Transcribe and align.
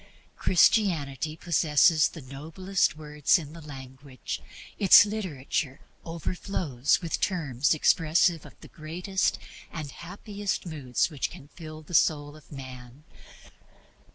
Christianity 0.35 1.37
possesses 1.37 2.07
the 2.09 2.23
noblest 2.23 2.97
words 2.97 3.37
in 3.37 3.53
the 3.53 3.61
language; 3.61 4.41
its 4.79 5.05
literature 5.05 5.79
overflows 6.03 7.03
with 7.03 7.21
terms 7.21 7.75
expressive 7.75 8.43
of 8.43 8.59
the 8.61 8.67
greatest 8.67 9.37
and 9.71 9.91
happiest 9.91 10.65
moods 10.65 11.11
which 11.11 11.29
can 11.29 11.49
fill 11.49 11.83
the 11.83 11.93
soul 11.93 12.35
of 12.35 12.51
man. 12.51 13.03